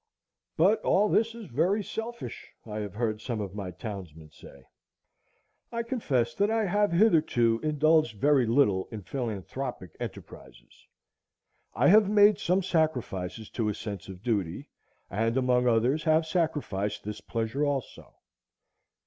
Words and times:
But 0.57 0.81
all 0.81 1.09
this 1.09 1.35
is 1.35 1.45
very 1.45 1.83
selfish, 1.83 2.53
I 2.65 2.77
have 2.79 2.95
heard 2.95 3.21
some 3.21 3.39
of 3.39 3.53
my 3.53 3.69
townsmen 3.69 4.31
say. 4.31 4.63
I 5.71 5.83
confess 5.83 6.33
that 6.33 6.49
I 6.49 6.65
have 6.65 6.91
hitherto 6.91 7.59
indulged 7.61 8.17
very 8.19 8.47
little 8.47 8.87
in 8.91 9.03
philanthropic 9.03 9.95
enterprises. 9.99 10.87
I 11.75 11.89
have 11.89 12.09
made 12.09 12.39
some 12.39 12.63
sacrifices 12.63 13.47
to 13.51 13.69
a 13.69 13.75
sense 13.75 14.07
of 14.07 14.23
duty, 14.23 14.69
and 15.11 15.37
among 15.37 15.67
others 15.67 16.05
have 16.05 16.25
sacrificed 16.25 17.03
this 17.03 17.21
pleasure 17.21 17.63
also. 17.63 18.15